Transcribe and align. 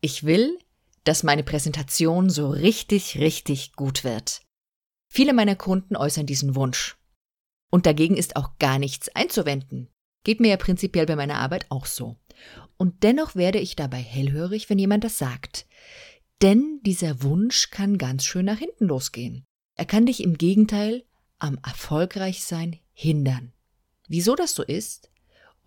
Ich 0.00 0.24
will, 0.24 0.58
dass 1.04 1.22
meine 1.22 1.42
Präsentation 1.42 2.30
so 2.30 2.50
richtig, 2.50 3.18
richtig 3.18 3.72
gut 3.72 4.04
wird. 4.04 4.42
Viele 5.10 5.32
meiner 5.32 5.56
Kunden 5.56 5.96
äußern 5.96 6.26
diesen 6.26 6.54
Wunsch. 6.54 6.96
Und 7.70 7.86
dagegen 7.86 8.16
ist 8.16 8.36
auch 8.36 8.58
gar 8.58 8.78
nichts 8.78 9.08
einzuwenden. 9.14 9.88
Geht 10.24 10.40
mir 10.40 10.48
ja 10.48 10.56
prinzipiell 10.56 11.06
bei 11.06 11.16
meiner 11.16 11.36
Arbeit 11.36 11.66
auch 11.70 11.86
so. 11.86 12.16
Und 12.76 13.02
dennoch 13.02 13.34
werde 13.34 13.58
ich 13.58 13.76
dabei 13.76 13.98
hellhörig, 13.98 14.70
wenn 14.70 14.78
jemand 14.78 15.04
das 15.04 15.18
sagt. 15.18 15.66
Denn 16.42 16.80
dieser 16.84 17.22
Wunsch 17.22 17.70
kann 17.70 17.98
ganz 17.98 18.24
schön 18.24 18.44
nach 18.44 18.58
hinten 18.58 18.86
losgehen. 18.86 19.44
Er 19.74 19.86
kann 19.86 20.06
dich 20.06 20.22
im 20.22 20.38
Gegenteil 20.38 21.04
am 21.38 21.58
Erfolgreichsein 21.64 22.78
hindern. 22.92 23.52
Wieso 24.08 24.36
das 24.36 24.54
so 24.54 24.62
ist 24.62 25.10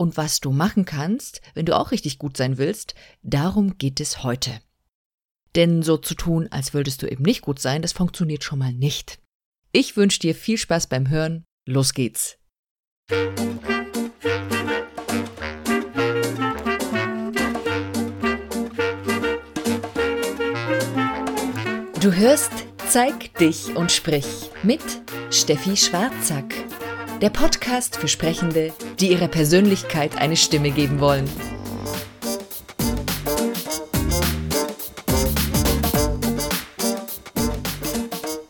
und 0.02 0.18
was 0.18 0.40
du 0.40 0.52
machen 0.52 0.86
kannst, 0.86 1.42
wenn 1.54 1.68
du 1.68 1.78
auch 1.78 1.92
richtig 1.92 2.18
gut 2.18 2.36
sein 2.36 2.58
willst, 2.58 2.96
darum 3.22 3.78
geht 3.78 4.00
es 4.00 4.24
heute. 4.24 4.60
Denn 5.56 5.84
so 5.84 5.96
zu 5.96 6.16
tun, 6.16 6.48
als 6.50 6.74
würdest 6.74 7.04
du 7.04 7.08
eben 7.08 7.24
nicht 7.24 7.42
gut 7.42 7.60
sein, 7.60 7.84
das 7.84 7.92
funktioniert 7.92 8.44
schon 8.44 8.58
mal 8.58 8.74
nicht. 8.74 9.20
Ich 9.72 9.96
wünsche 9.98 10.20
dir 10.20 10.34
viel 10.34 10.58
Spaß 10.58 10.88
beim 10.88 11.10
Hören. 11.10 11.44
Los 11.68 11.94
geht's. 11.94 12.40
Du 22.02 22.12
hörst 22.12 22.52
Zeig 22.92 23.36
dich 23.36 23.74
und 23.78 23.90
sprich 23.90 24.50
mit 24.64 24.82
Steffi 25.30 25.78
Schwarzack. 25.78 26.54
Der 27.22 27.30
Podcast 27.30 27.98
für 27.98 28.08
Sprechende, 28.08 28.74
die 29.00 29.12
ihrer 29.12 29.28
Persönlichkeit 29.28 30.18
eine 30.18 30.36
Stimme 30.36 30.72
geben 30.72 31.00
wollen. 31.00 31.30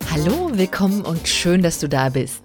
Hallo, 0.10 0.58
willkommen 0.58 1.02
und 1.02 1.28
schön, 1.28 1.62
dass 1.62 1.80
du 1.80 1.90
da 1.90 2.08
bist. 2.08 2.44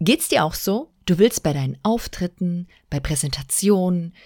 Geht's 0.00 0.26
dir 0.26 0.42
auch 0.42 0.54
so? 0.54 0.92
Du 1.04 1.18
willst 1.18 1.44
bei 1.44 1.52
deinen 1.52 1.78
Auftritten, 1.84 2.66
bei 2.90 2.98
Präsentationen, 2.98 4.16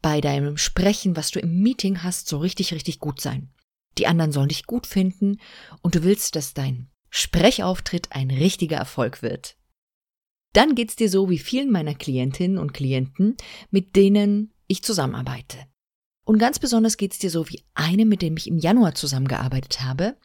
bei 0.00 0.20
deinem 0.20 0.58
Sprechen, 0.58 1.16
was 1.16 1.32
du 1.32 1.40
im 1.40 1.60
Meeting 1.60 2.04
hast, 2.04 2.28
so 2.28 2.38
richtig, 2.38 2.72
richtig 2.72 3.00
gut 3.00 3.20
sein. 3.20 3.50
Die 3.98 4.06
anderen 4.06 4.30
sollen 4.30 4.48
dich 4.48 4.64
gut 4.64 4.86
finden 4.86 5.40
und 5.82 5.96
du 5.96 6.04
willst, 6.04 6.36
dass 6.36 6.54
dein 6.54 6.88
Sprechauftritt 7.10 8.12
ein 8.12 8.30
richtiger 8.30 8.76
Erfolg 8.76 9.22
wird. 9.22 9.57
Dann 10.52 10.74
geht's 10.74 10.96
dir 10.96 11.08
so 11.08 11.28
wie 11.28 11.38
vielen 11.38 11.70
meiner 11.70 11.94
Klientinnen 11.94 12.58
und 12.58 12.72
Klienten, 12.72 13.36
mit 13.70 13.96
denen 13.96 14.52
ich 14.66 14.82
zusammenarbeite. 14.82 15.58
Und 16.24 16.38
ganz 16.38 16.58
besonders 16.58 16.96
geht's 16.96 17.18
dir 17.18 17.30
so 17.30 17.48
wie 17.48 17.62
einem, 17.74 18.08
mit 18.08 18.22
dem 18.22 18.36
ich 18.36 18.48
im 18.48 18.58
Januar 18.58 18.94
zusammengearbeitet 18.94 19.80
habe. 19.82 20.16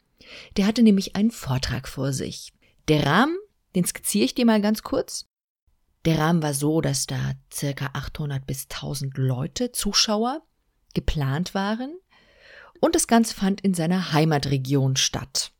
Der 0.56 0.66
hatte 0.66 0.82
nämlich 0.82 1.16
einen 1.16 1.30
Vortrag 1.30 1.88
vor 1.88 2.12
sich. 2.12 2.52
Der 2.88 3.06
Rahmen, 3.06 3.36
den 3.74 3.84
skizziere 3.84 4.24
ich 4.24 4.34
dir 4.34 4.46
mal 4.46 4.60
ganz 4.60 4.82
kurz. 4.82 5.26
Der 6.04 6.18
Rahmen 6.18 6.42
war 6.42 6.52
so, 6.52 6.80
dass 6.80 7.06
da 7.06 7.32
circa 7.52 7.90
800 7.94 8.46
bis 8.46 8.64
1000 8.64 9.16
Leute, 9.16 9.72
Zuschauer, 9.72 10.42
geplant 10.92 11.54
waren. 11.54 11.94
Und 12.80 12.94
das 12.94 13.06
Ganze 13.06 13.34
fand 13.34 13.62
in 13.62 13.72
seiner 13.72 14.12
Heimatregion 14.12 14.96
statt. 14.96 15.52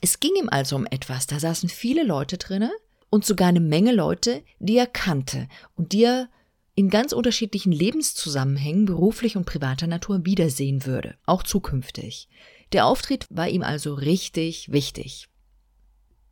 Es 0.00 0.20
ging 0.20 0.32
ihm 0.38 0.48
also 0.48 0.76
um 0.76 0.86
etwas, 0.86 1.26
da 1.26 1.38
saßen 1.38 1.68
viele 1.68 2.02
Leute 2.02 2.38
drinne 2.38 2.72
und 3.14 3.24
sogar 3.24 3.46
eine 3.46 3.60
Menge 3.60 3.92
Leute, 3.92 4.42
die 4.58 4.76
er 4.76 4.88
kannte 4.88 5.48
und 5.76 5.92
die 5.92 6.02
er 6.02 6.28
in 6.74 6.90
ganz 6.90 7.12
unterschiedlichen 7.12 7.70
Lebenszusammenhängen 7.70 8.86
beruflich 8.86 9.36
und 9.36 9.44
privater 9.44 9.86
Natur 9.86 10.26
wiedersehen 10.26 10.84
würde, 10.84 11.16
auch 11.24 11.44
zukünftig. 11.44 12.28
Der 12.72 12.86
Auftritt 12.86 13.28
war 13.30 13.48
ihm 13.48 13.62
also 13.62 13.94
richtig 13.94 14.72
wichtig. 14.72 15.28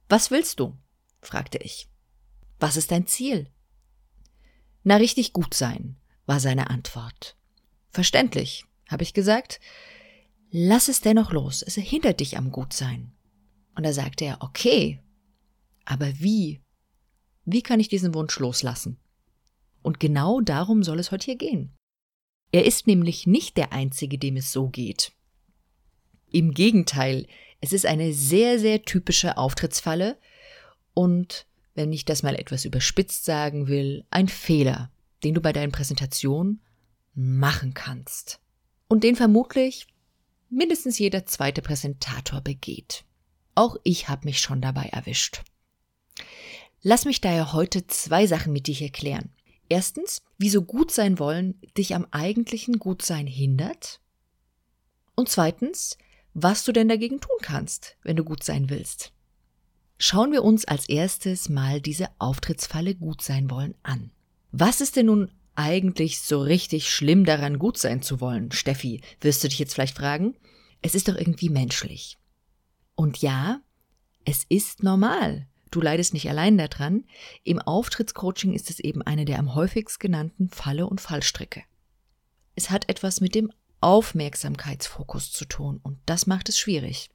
Was 0.08 0.32
willst 0.32 0.58
du? 0.58 0.76
fragte 1.20 1.58
ich. 1.58 1.86
Was 2.58 2.76
ist 2.76 2.90
dein 2.90 3.06
Ziel? 3.06 3.46
Na, 4.82 4.96
richtig 4.96 5.32
gut 5.32 5.54
sein, 5.54 5.94
war 6.26 6.40
seine 6.40 6.68
Antwort. 6.68 7.36
Verständlich, 7.92 8.64
habe 8.88 9.04
ich 9.04 9.14
gesagt. 9.14 9.60
Lass 10.50 10.88
es 10.88 11.00
dennoch 11.00 11.30
los, 11.30 11.62
es 11.62 11.76
hindert 11.76 12.18
dich 12.18 12.36
am 12.36 12.50
Gutsein. 12.50 13.12
Und 13.76 13.86
da 13.86 13.92
sagte 13.92 14.24
er, 14.24 14.38
okay, 14.42 15.00
aber 15.84 16.18
wie? 16.18 16.60
Wie 17.44 17.62
kann 17.62 17.80
ich 17.80 17.88
diesen 17.88 18.14
Wunsch 18.14 18.38
loslassen? 18.38 18.98
Und 19.82 19.98
genau 20.00 20.40
darum 20.40 20.82
soll 20.82 20.98
es 21.00 21.10
heute 21.10 21.26
hier 21.26 21.36
gehen. 21.36 21.72
Er 22.52 22.64
ist 22.64 22.86
nämlich 22.86 23.26
nicht 23.26 23.56
der 23.56 23.72
Einzige, 23.72 24.18
dem 24.18 24.36
es 24.36 24.52
so 24.52 24.68
geht. 24.68 25.12
Im 26.30 26.52
Gegenteil, 26.52 27.26
es 27.60 27.72
ist 27.72 27.86
eine 27.86 28.12
sehr, 28.12 28.58
sehr 28.58 28.82
typische 28.82 29.36
Auftrittsfalle 29.36 30.18
und, 30.94 31.46
wenn 31.74 31.92
ich 31.92 32.04
das 32.04 32.22
mal 32.22 32.36
etwas 32.36 32.64
überspitzt 32.64 33.24
sagen 33.24 33.66
will, 33.68 34.04
ein 34.10 34.28
Fehler, 34.28 34.90
den 35.24 35.34
du 35.34 35.40
bei 35.40 35.52
deinen 35.52 35.72
Präsentationen 35.72 36.60
machen 37.14 37.74
kannst. 37.74 38.40
Und 38.88 39.04
den 39.04 39.16
vermutlich 39.16 39.86
mindestens 40.50 40.98
jeder 40.98 41.24
zweite 41.24 41.62
Präsentator 41.62 42.40
begeht. 42.40 43.04
Auch 43.54 43.76
ich 43.84 44.08
habe 44.08 44.26
mich 44.26 44.40
schon 44.40 44.60
dabei 44.60 44.84
erwischt. 44.84 45.42
Lass 46.82 47.04
mich 47.04 47.20
daher 47.20 47.52
heute 47.52 47.86
zwei 47.86 48.26
Sachen 48.26 48.52
mit 48.52 48.66
dir 48.66 48.80
erklären. 48.82 49.30
Erstens, 49.68 50.22
wieso 50.36 50.62
gut 50.62 50.90
sein 50.90 51.18
wollen 51.20 51.60
dich 51.78 51.94
am 51.94 52.06
eigentlichen 52.10 52.78
Gutsein 52.78 53.28
hindert. 53.28 54.00
Und 55.14 55.28
zweitens, 55.28 55.96
was 56.34 56.64
du 56.64 56.72
denn 56.72 56.88
dagegen 56.88 57.20
tun 57.20 57.36
kannst, 57.40 57.96
wenn 58.02 58.16
du 58.16 58.24
gut 58.24 58.42
sein 58.42 58.68
willst. 58.68 59.12
Schauen 59.96 60.32
wir 60.32 60.42
uns 60.42 60.64
als 60.64 60.88
erstes 60.88 61.48
mal 61.48 61.80
diese 61.80 62.08
Auftrittsfalle 62.18 62.96
gut 62.96 63.22
sein 63.22 63.48
wollen 63.48 63.76
an. 63.84 64.10
Was 64.50 64.80
ist 64.80 64.96
denn 64.96 65.06
nun 65.06 65.30
eigentlich 65.54 66.20
so 66.20 66.42
richtig 66.42 66.90
schlimm 66.90 67.24
daran, 67.24 67.60
gut 67.60 67.78
sein 67.78 68.02
zu 68.02 68.20
wollen? 68.20 68.50
Steffi, 68.50 69.00
wirst 69.20 69.44
du 69.44 69.48
dich 69.48 69.60
jetzt 69.60 69.74
vielleicht 69.74 69.96
fragen? 69.96 70.34
Es 70.80 70.96
ist 70.96 71.06
doch 71.06 71.14
irgendwie 71.14 71.50
menschlich. 71.50 72.18
Und 72.96 73.18
ja, 73.18 73.60
es 74.24 74.44
ist 74.48 74.82
normal. 74.82 75.46
Du 75.72 75.80
leidest 75.80 76.12
nicht 76.12 76.28
allein 76.28 76.58
daran. 76.58 77.04
Im 77.44 77.58
Auftrittscoaching 77.58 78.52
ist 78.52 78.68
es 78.68 78.78
eben 78.78 79.00
eine 79.02 79.24
der 79.24 79.38
am 79.38 79.54
häufigst 79.54 79.98
genannten 79.98 80.50
Falle 80.50 80.86
und 80.86 81.00
Fallstricke. 81.00 81.62
Es 82.54 82.70
hat 82.70 82.90
etwas 82.90 83.22
mit 83.22 83.34
dem 83.34 83.50
Aufmerksamkeitsfokus 83.80 85.32
zu 85.32 85.46
tun 85.46 85.80
und 85.82 85.98
das 86.04 86.26
macht 86.26 86.50
es 86.50 86.58
schwierig. 86.58 87.10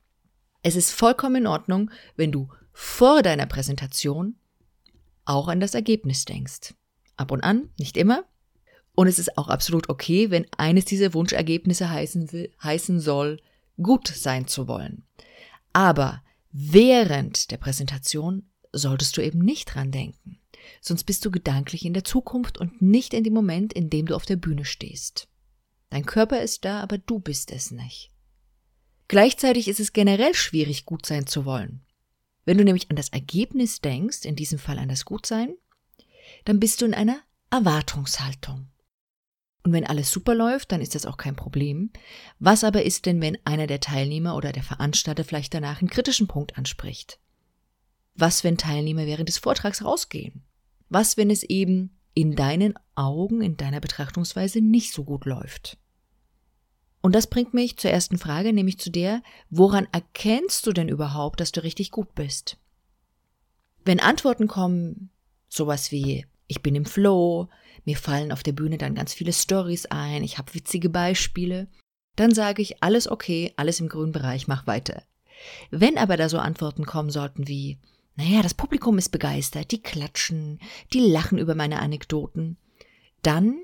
Es 0.63 0.75
ist 0.75 0.91
vollkommen 0.91 1.35
in 1.35 1.47
Ordnung, 1.47 1.91
wenn 2.16 2.31
du 2.31 2.50
vor 2.73 3.22
deiner 3.22 3.45
Präsentation 3.45 4.35
auch 5.24 5.47
an 5.47 5.59
das 5.59 5.75
Ergebnis 5.75 6.25
denkst. 6.25 6.74
Ab 7.16 7.31
und 7.31 7.44
an, 7.44 7.69
nicht 7.78 7.95
immer. 7.95 8.25
Und 8.95 9.07
es 9.07 9.19
ist 9.19 9.38
auch 9.38 9.50
absolut 9.50 9.88
okay, 9.88 10.31
wenn 10.31 10.47
eines 10.57 10.85
dieser 10.85 11.13
Wunschergebnisse 11.13 11.91
heißen, 11.91 12.31
will, 12.31 12.51
heißen 12.63 13.00
soll, 13.00 13.39
gut 13.81 14.07
sein 14.07 14.47
zu 14.47 14.68
wollen. 14.68 15.06
Aber 15.74 16.24
während 16.52 17.52
der 17.52 17.58
Präsentation 17.58 18.50
solltest 18.72 19.18
du 19.18 19.22
eben 19.22 19.40
nicht 19.40 19.74
dran 19.74 19.91
denken. 19.91 20.40
Sonst 20.81 21.06
bist 21.06 21.25
du 21.25 21.31
gedanklich 21.31 21.85
in 21.85 21.94
der 21.94 22.03
Zukunft 22.03 22.58
und 22.58 22.81
nicht 22.81 23.13
in 23.13 23.24
dem 23.24 23.34
Moment, 23.34 23.74
in 23.74 23.90
dem 23.90 24.06
du 24.06 24.16
auf 24.16 24.25
der 24.25 24.35
Bühne 24.35 24.66
stehst. 24.66 25.28
Dein 25.90 26.06
Körper 26.06 26.41
ist 26.41 26.66
da, 26.66 26.81
aber 26.81 26.97
du 26.97 27.19
bist 27.19 27.52
es 27.52 27.72
nicht. 27.72 28.12
Gleichzeitig 29.07 29.68
ist 29.68 29.80
es 29.80 29.94
generell 29.94 30.34
schwierig, 30.34 30.86
gut 30.86 31.06
sein 31.06 31.28
zu 31.28 31.46
wollen. 31.46 31.86
Wenn 32.44 32.57
du 32.57 32.66
nämlich 32.66 32.90
an 32.90 32.96
das 32.96 33.09
Ergebnis 33.09 33.80
denkst, 33.81 34.25
in 34.25 34.36
diesem 34.36 34.59
Fall 34.59 34.80
an 34.80 34.90
das 34.90 35.06
Gutsein, 35.06 35.56
dann 36.46 36.59
bist 36.59 36.81
du 36.81 36.86
in 36.86 36.94
einer 36.94 37.19
Erwartungshaltung. 37.50 38.68
Und 39.63 39.73
wenn 39.73 39.85
alles 39.85 40.12
super 40.12 40.34
läuft, 40.34 40.72
dann 40.72 40.81
ist 40.81 40.95
das 40.95 41.06
auch 41.06 41.18
kein 41.18 41.35
Problem. 41.35 41.91
Was 42.39 42.63
aber 42.63 42.83
ist 42.83 43.06
denn, 43.06 43.21
wenn 43.21 43.38
einer 43.44 43.68
der 43.68 43.80
Teilnehmer 43.80 44.36
oder 44.36 44.51
der 44.51 44.63
Veranstalter 44.63 45.24
vielleicht 45.24 45.54
danach 45.54 45.81
einen 45.81 45.89
kritischen 45.89 46.27
Punkt 46.27 46.57
anspricht? 46.57 47.19
Was, 48.15 48.44
wenn 48.44 48.57
Teilnehmer 48.57 49.06
während 49.06 49.30
des 49.30 49.38
Vortrags 49.38 49.83
rausgehen? 49.83 50.44
Was, 50.89 51.18
wenn 51.18 51.30
es 51.30 51.44
eben 51.44 51.98
in 52.13 52.36
deinen 52.36 52.74
Augen, 52.95 53.42
in 53.42 53.57
deiner 53.57 53.80
Betrachtungsweise 53.80 54.62
nicht 54.62 54.94
so 54.94 55.04
gut 55.04 55.25
läuft? 55.25 55.77
Und 57.01 57.13
das 57.13 57.27
bringt 57.27 57.53
mich 57.53 57.77
zur 57.77 57.92
ersten 57.92 58.18
Frage, 58.18 58.53
nämlich 58.53 58.80
zu 58.80 58.89
der, 58.89 59.21
woran 59.50 59.88
erkennst 59.92 60.65
du 60.65 60.74
denn 60.74 60.89
überhaupt, 60.89 61.39
dass 61.39 61.51
du 61.51 61.63
richtig 61.63 61.92
gut 61.92 62.15
bist? 62.15 62.57
Wenn 63.86 64.00
Antworten 64.00 64.48
kommen, 64.48 65.12
sowas 65.48 65.92
wie, 65.92 66.25
ich 66.48 66.62
bin 66.62 66.75
im 66.75 66.86
Flow, 66.86 67.50
mir 67.88 67.98
fallen 67.98 68.34
auf 68.34 68.44
der 68.44 68.51
Bühne 68.51 68.78
dann 68.78 68.95
ganz 68.95 69.13
viele 69.13 69.31
Stories 69.31 69.86
ein, 69.86 70.22
ich 70.22 70.38
habe 70.38 70.54
witzige 70.54 70.89
Beispiele. 70.89 71.68
Dann 72.18 72.34
sage 72.34 72.62
ich, 72.62 72.84
alles 72.84 73.10
okay, 73.10 73.54
alles 73.56 73.80
im 73.80 73.88
grünen 73.88 74.12
Bereich, 74.12 74.45
mach 74.45 74.68
weiter. 74.68 75.04
Wenn 75.72 75.98
aber 75.98 76.18
da 76.18 76.28
so 76.28 76.38
Antworten 76.38 76.86
kommen 76.86 77.10
sollten 77.12 77.48
wie, 77.48 77.78
naja, 78.18 78.42
das 78.42 78.54
Publikum 78.54 78.98
ist 78.98 79.10
begeistert, 79.10 79.72
die 79.72 79.81
klatschen, 79.81 80.60
die 80.92 81.00
lachen 81.00 81.38
über 81.38 81.56
meine 81.56 81.80
Anekdoten, 81.80 82.57
dann, 83.22 83.57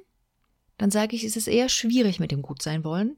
dann 0.77 0.89
sage 0.89 1.17
ich, 1.17 1.25
ist 1.25 1.35
es 1.35 1.47
eher 1.47 1.67
schwierig 1.67 2.21
mit 2.21 2.31
dem 2.31 2.43
Gutsein 2.43 2.85
wollen, 2.85 3.17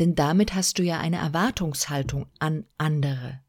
denn 0.00 0.14
damit 0.14 0.54
hast 0.54 0.78
du 0.78 0.82
ja 0.82 1.00
eine 1.00 1.16
Erwartungshaltung 1.16 2.26
an 2.40 2.66
andere. 2.76 3.40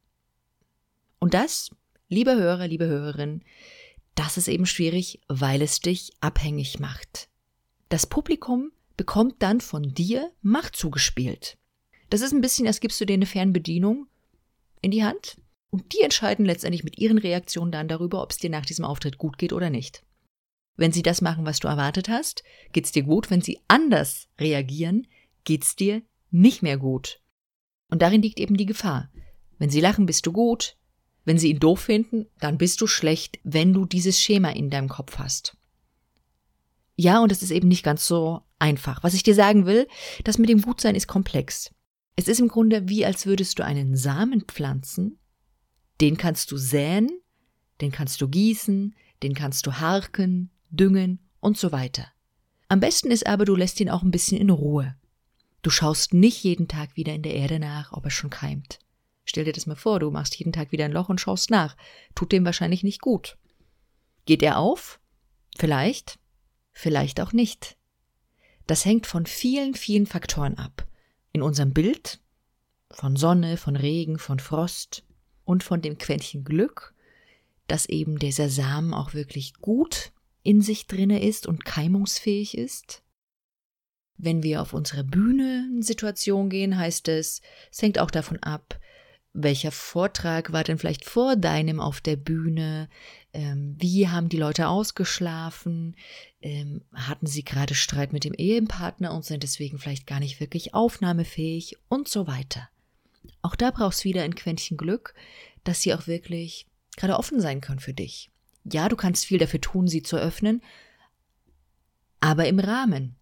Und 1.19 1.33
das, 1.33 1.69
lieber 2.07 2.35
Hörer, 2.35 2.65
liebe 2.69 2.85
Hörerin, 2.85 3.43
das 4.17 4.37
ist 4.37 4.47
eben 4.47 4.65
schwierig, 4.65 5.21
weil 5.27 5.61
es 5.61 5.79
dich 5.79 6.11
abhängig 6.19 6.79
macht. 6.79 7.29
Das 7.89 8.07
Publikum 8.07 8.71
bekommt 8.97 9.35
dann 9.39 9.61
von 9.61 9.93
dir 9.93 10.31
Macht 10.41 10.75
zugespielt. 10.75 11.57
Das 12.09 12.21
ist 12.21 12.33
ein 12.33 12.41
bisschen, 12.41 12.67
als 12.67 12.79
gibst 12.79 12.99
du 12.99 13.05
dir 13.05 13.13
eine 13.13 13.25
Fernbedienung 13.25 14.07
in 14.81 14.91
die 14.91 15.03
Hand 15.03 15.37
und 15.69 15.93
die 15.93 16.01
entscheiden 16.01 16.45
letztendlich 16.45 16.83
mit 16.83 16.97
ihren 16.97 17.19
Reaktionen 17.19 17.71
dann 17.71 17.87
darüber, 17.87 18.23
ob 18.23 18.31
es 18.31 18.37
dir 18.37 18.49
nach 18.49 18.65
diesem 18.65 18.85
Auftritt 18.85 19.17
gut 19.17 19.37
geht 19.37 19.53
oder 19.53 19.69
nicht. 19.69 20.03
Wenn 20.77 20.91
sie 20.91 21.03
das 21.03 21.21
machen, 21.21 21.45
was 21.45 21.59
du 21.59 21.67
erwartet 21.67 22.09
hast, 22.09 22.43
geht's 22.71 22.91
dir 22.91 23.03
gut. 23.03 23.29
Wenn 23.29 23.41
sie 23.41 23.59
anders 23.67 24.27
reagieren, 24.39 25.07
geht's 25.43 25.75
dir 25.75 26.01
nicht 26.31 26.63
mehr 26.63 26.77
gut. 26.77 27.21
Und 27.89 28.01
darin 28.01 28.21
liegt 28.21 28.39
eben 28.39 28.57
die 28.57 28.65
Gefahr. 28.65 29.11
Wenn 29.57 29.69
sie 29.69 29.81
lachen, 29.81 30.05
bist 30.05 30.25
du 30.25 30.31
gut. 30.31 30.77
Wenn 31.27 31.37
sie 31.37 31.49
ihn 31.49 31.59
doof 31.59 31.81
finden, 31.81 32.27
dann 32.39 32.57
bist 32.57 32.79
du 32.79 32.87
schlecht, 32.87 33.39
wenn 33.43 33.73
du 33.73 33.85
dieses 33.85 34.17
Schema 34.17 34.51
in 34.51 34.69
deinem 34.69 34.87
Kopf 34.87 35.17
hast. 35.17 35.57
Ja, 36.95 37.19
und 37.19 37.33
es 37.33 37.43
ist 37.43 37.51
eben 37.51 37.67
nicht 37.67 37.83
ganz 37.83 38.07
so 38.07 38.43
einfach. 38.59 39.03
Was 39.03 39.13
ich 39.13 39.23
dir 39.23 39.35
sagen 39.35 39.65
will, 39.65 39.89
das 40.23 40.37
mit 40.37 40.47
dem 40.47 40.61
Gutsein 40.61 40.95
ist 40.95 41.07
komplex. 41.07 41.69
Es 42.15 42.29
ist 42.29 42.39
im 42.39 42.47
Grunde 42.47 42.87
wie 42.87 43.05
als 43.05 43.25
würdest 43.25 43.59
du 43.59 43.65
einen 43.65 43.97
Samen 43.97 44.45
pflanzen, 44.45 45.19
den 45.99 46.15
kannst 46.15 46.49
du 46.51 46.55
säen, 46.55 47.09
den 47.81 47.91
kannst 47.91 48.21
du 48.21 48.29
gießen, 48.29 48.95
den 49.21 49.33
kannst 49.33 49.67
du 49.67 49.73
harken, 49.73 50.49
düngen 50.69 51.19
und 51.41 51.57
so 51.57 51.73
weiter. 51.73 52.07
Am 52.69 52.79
besten 52.79 53.11
ist 53.11 53.27
aber, 53.27 53.43
du 53.43 53.57
lässt 53.57 53.81
ihn 53.81 53.89
auch 53.89 54.01
ein 54.01 54.11
bisschen 54.11 54.39
in 54.39 54.49
Ruhe. 54.49 54.95
Du 55.61 55.71
schaust 55.71 56.13
nicht 56.13 56.41
jeden 56.45 56.69
Tag 56.69 56.95
wieder 56.95 57.13
in 57.13 57.21
der 57.21 57.35
Erde 57.35 57.59
nach, 57.59 57.91
ob 57.91 58.05
er 58.05 58.11
schon 58.11 58.29
keimt. 58.29 58.79
Stell 59.27 59.43
dir 59.43 59.51
das 59.51 59.67
mal 59.67 59.75
vor, 59.75 59.99
du 59.99 60.09
machst 60.09 60.35
jeden 60.35 60.53
Tag 60.53 60.71
wieder 60.71 60.85
ein 60.85 60.93
Loch 60.93 61.09
und 61.09 61.19
schaust 61.19 61.51
nach. 61.51 61.75
Tut 62.15 62.31
dem 62.31 62.45
wahrscheinlich 62.45 62.81
nicht 62.81 63.01
gut. 63.01 63.37
Geht 64.25 64.41
er 64.41 64.57
auf? 64.57 64.99
Vielleicht, 65.57 66.17
vielleicht 66.71 67.19
auch 67.19 67.33
nicht. 67.33 67.77
Das 68.67 68.85
hängt 68.85 69.05
von 69.05 69.25
vielen, 69.25 69.75
vielen 69.75 70.05
Faktoren 70.05 70.57
ab. 70.57 70.87
In 71.33 71.41
unserem 71.41 71.73
Bild, 71.73 72.21
von 72.89 73.17
Sonne, 73.17 73.57
von 73.57 73.75
Regen, 73.75 74.17
von 74.17 74.39
Frost 74.39 75.03
und 75.43 75.61
von 75.61 75.81
dem 75.81 75.97
Quäntchen 75.97 76.45
Glück, 76.45 76.95
dass 77.67 77.85
eben 77.85 78.19
dieser 78.19 78.49
Samen 78.49 78.93
auch 78.93 79.13
wirklich 79.13 79.55
gut 79.55 80.13
in 80.41 80.61
sich 80.61 80.87
drinne 80.87 81.21
ist 81.21 81.47
und 81.47 81.65
keimungsfähig 81.65 82.57
ist. 82.57 83.03
Wenn 84.15 84.41
wir 84.41 84.61
auf 84.61 84.73
unsere 84.73 85.03
Bühne-Situation 85.03 86.49
gehen, 86.49 86.77
heißt 86.77 87.09
es, 87.09 87.41
es 87.69 87.81
hängt 87.81 87.99
auch 87.99 88.09
davon 88.09 88.41
ab, 88.41 88.76
welcher 89.39 89.71
Vortrag 89.71 90.51
war 90.51 90.63
denn 90.63 90.79
vielleicht 90.79 91.05
vor 91.05 91.35
deinem 91.35 91.79
auf 91.79 92.01
der 92.01 92.15
Bühne? 92.15 92.89
Ähm, 93.33 93.75
wie 93.77 94.09
haben 94.09 94.29
die 94.29 94.37
Leute 94.37 94.67
ausgeschlafen? 94.67 95.95
Ähm, 96.41 96.81
hatten 96.93 97.27
sie 97.27 97.43
gerade 97.43 97.75
Streit 97.75 98.13
mit 98.13 98.23
dem 98.23 98.33
Ehepartner 98.33 99.13
und 99.13 99.25
sind 99.25 99.43
deswegen 99.43 99.77
vielleicht 99.77 100.07
gar 100.07 100.19
nicht 100.19 100.39
wirklich 100.39 100.73
aufnahmefähig 100.73 101.77
und 101.87 102.07
so 102.07 102.25
weiter. 102.25 102.67
Auch 103.43 103.55
da 103.55 103.69
brauchst 103.69 104.03
du 104.03 104.09
wieder 104.09 104.23
ein 104.23 104.33
Quäntchen 104.33 104.75
Glück, 104.75 105.13
dass 105.63 105.81
sie 105.81 105.93
auch 105.93 106.07
wirklich 106.07 106.65
gerade 106.95 107.15
offen 107.15 107.39
sein 107.39 107.61
können 107.61 107.79
für 107.79 107.93
dich. 107.93 108.31
Ja, 108.63 108.89
du 108.89 108.95
kannst 108.95 109.25
viel 109.27 109.37
dafür 109.37 109.61
tun, 109.61 109.87
sie 109.87 110.01
zu 110.01 110.17
öffnen, 110.17 110.63
aber 112.21 112.47
im 112.47 112.59
Rahmen. 112.59 113.17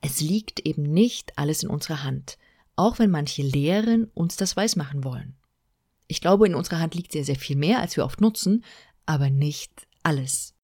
Es 0.00 0.20
liegt 0.20 0.60
eben 0.60 0.84
nicht 0.84 1.36
alles 1.36 1.64
in 1.64 1.68
unserer 1.68 2.04
Hand, 2.04 2.38
auch 2.76 3.00
wenn 3.00 3.10
manche 3.10 3.42
Lehren 3.42 4.04
uns 4.14 4.36
das 4.36 4.56
weismachen 4.56 5.02
wollen. 5.02 5.34
Ich 6.08 6.20
glaube, 6.20 6.46
in 6.46 6.54
unserer 6.54 6.80
Hand 6.80 6.94
liegt 6.94 7.12
sehr, 7.12 7.24
sehr 7.24 7.36
viel 7.36 7.56
mehr, 7.56 7.80
als 7.80 7.96
wir 7.96 8.04
oft 8.04 8.20
nutzen, 8.20 8.64
aber 9.06 9.30
nicht 9.30 9.86
alles. 10.02 10.54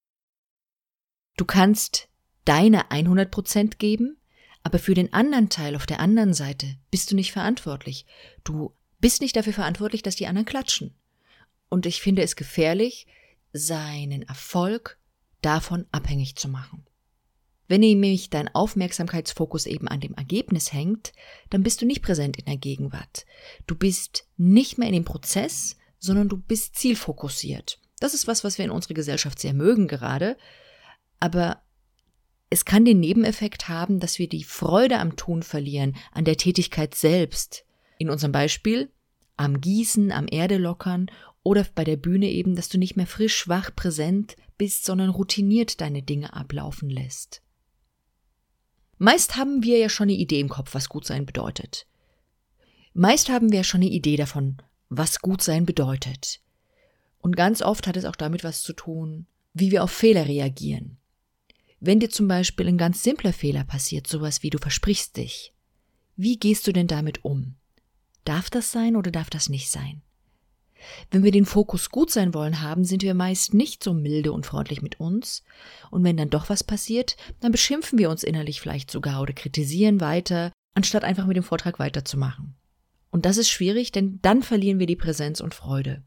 Du 1.37 1.45
kannst 1.45 2.09
deine 2.45 2.91
100 2.91 3.29
Prozent 3.31 3.79
geben, 3.79 4.17
aber 4.63 4.79
für 4.79 4.95
den 4.95 5.13
anderen 5.13 5.49
Teil 5.49 5.75
auf 5.75 5.85
der 5.85 5.99
anderen 5.99 6.33
Seite 6.33 6.77
bist 6.89 7.11
du 7.11 7.15
nicht 7.15 7.31
verantwortlich. 7.31 8.05
Du 8.43 8.75
bist 8.99 9.21
nicht 9.21 9.35
dafür 9.35 9.53
verantwortlich, 9.53 10.01
dass 10.01 10.15
die 10.15 10.27
anderen 10.27 10.45
klatschen. 10.45 10.95
Und 11.69 11.85
ich 11.85 12.01
finde 12.01 12.23
es 12.23 12.35
gefährlich, 12.35 13.05
seinen 13.53 14.23
Erfolg 14.23 14.97
davon 15.41 15.85
abhängig 15.91 16.35
zu 16.35 16.47
machen. 16.47 16.84
Wenn 17.67 17.81
nämlich 17.81 18.29
dein 18.29 18.53
Aufmerksamkeitsfokus 18.53 19.65
eben 19.65 19.87
an 19.87 19.99
dem 19.99 20.13
Ergebnis 20.13 20.71
hängt, 20.71 21.13
dann 21.49 21.63
bist 21.63 21.81
du 21.81 21.85
nicht 21.85 22.03
präsent 22.03 22.37
in 22.37 22.45
der 22.45 22.57
Gegenwart. 22.57 23.25
Du 23.65 23.75
bist 23.75 24.27
nicht 24.37 24.77
mehr 24.77 24.87
in 24.87 24.93
dem 24.93 25.05
Prozess, 25.05 25.75
sondern 25.97 26.29
du 26.29 26.37
bist 26.37 26.75
zielfokussiert. 26.75 27.79
Das 27.99 28.13
ist 28.13 28.27
was, 28.27 28.43
was 28.43 28.57
wir 28.57 28.65
in 28.65 28.71
unserer 28.71 28.93
Gesellschaft 28.93 29.39
sehr 29.39 29.53
mögen 29.53 29.87
gerade. 29.87 30.37
Aber 31.19 31.61
es 32.49 32.65
kann 32.65 32.85
den 32.85 32.99
Nebeneffekt 32.99 33.67
haben, 33.67 33.99
dass 33.99 34.19
wir 34.19 34.29
die 34.29 34.43
Freude 34.43 34.99
am 34.99 35.15
Tun 35.15 35.41
verlieren, 35.41 35.95
an 36.11 36.25
der 36.25 36.37
Tätigkeit 36.37 36.93
selbst. 36.93 37.65
In 37.97 38.09
unserem 38.09 38.31
Beispiel 38.31 38.91
am 39.37 39.59
Gießen, 39.59 40.11
am 40.11 40.27
Erde 40.29 40.57
lockern 40.57 41.07
oder 41.43 41.65
bei 41.75 41.83
der 41.83 41.97
Bühne 41.97 42.29
eben, 42.29 42.55
dass 42.55 42.69
du 42.69 42.77
nicht 42.77 42.95
mehr 42.95 43.07
frisch, 43.07 43.47
wach, 43.47 43.75
präsent 43.75 44.35
bist, 44.57 44.85
sondern 44.85 45.09
routiniert 45.09 45.81
deine 45.81 46.01
Dinge 46.01 46.33
ablaufen 46.33 46.89
lässt. 46.89 47.41
Meist 48.97 49.35
haben 49.35 49.63
wir 49.63 49.77
ja 49.77 49.89
schon 49.89 50.05
eine 50.05 50.17
Idee 50.17 50.39
im 50.39 50.49
Kopf, 50.49 50.73
was 50.73 50.89
gut 50.89 51.05
sein 51.05 51.25
bedeutet. 51.25 51.85
Meist 52.93 53.29
haben 53.29 53.51
wir 53.51 53.63
schon 53.63 53.81
eine 53.81 53.89
Idee 53.89 54.15
davon, 54.15 54.57
was 54.89 55.19
gut 55.19 55.41
sein 55.41 55.65
bedeutet. 55.65 56.39
Und 57.19 57.35
ganz 57.35 57.61
oft 57.61 57.87
hat 57.87 57.97
es 57.97 58.05
auch 58.05 58.15
damit 58.15 58.43
was 58.43 58.61
zu 58.61 58.73
tun, 58.73 59.27
wie 59.53 59.71
wir 59.71 59.83
auf 59.83 59.91
Fehler 59.91 60.27
reagieren. 60.27 60.97
Wenn 61.79 61.99
dir 61.99 62.09
zum 62.09 62.27
Beispiel 62.27 62.67
ein 62.67 62.77
ganz 62.77 63.03
simpler 63.03 63.33
Fehler 63.33 63.63
passiert, 63.65 64.07
sowas 64.07 64.43
wie 64.43 64.49
du 64.49 64.57
versprichst 64.57 65.17
dich, 65.17 65.53
wie 66.15 66.37
gehst 66.37 66.65
du 66.67 66.71
denn 66.71 66.87
damit 66.87 67.25
um? 67.25 67.55
Darf 68.23 68.49
das 68.49 68.71
sein 68.71 68.95
oder 68.95 69.11
darf 69.11 69.29
das 69.29 69.49
nicht 69.49 69.69
sein? 69.69 70.01
Wenn 71.11 71.23
wir 71.23 71.31
den 71.31 71.45
Fokus 71.45 71.89
gut 71.89 72.11
sein 72.11 72.33
wollen 72.33 72.61
haben, 72.61 72.83
sind 72.83 73.01
wir 73.03 73.13
meist 73.13 73.53
nicht 73.53 73.83
so 73.83 73.93
milde 73.93 74.31
und 74.31 74.45
freundlich 74.45 74.81
mit 74.81 74.99
uns. 74.99 75.43
Und 75.91 76.03
wenn 76.03 76.17
dann 76.17 76.29
doch 76.29 76.49
was 76.49 76.63
passiert, 76.63 77.17
dann 77.39 77.51
beschimpfen 77.51 77.97
wir 77.97 78.09
uns 78.09 78.23
innerlich 78.23 78.61
vielleicht 78.61 78.91
sogar 78.91 79.21
oder 79.21 79.33
kritisieren 79.33 80.01
weiter, 80.01 80.51
anstatt 80.73 81.03
einfach 81.03 81.25
mit 81.25 81.37
dem 81.37 81.43
Vortrag 81.43 81.79
weiterzumachen. 81.79 82.55
Und 83.11 83.25
das 83.25 83.37
ist 83.37 83.49
schwierig, 83.49 83.91
denn 83.91 84.19
dann 84.21 84.43
verlieren 84.43 84.79
wir 84.79 84.87
die 84.87 84.97
Präsenz 84.97 85.39
und 85.39 85.53
Freude. 85.53 86.03